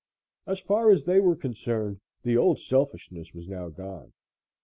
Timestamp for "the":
2.23-2.35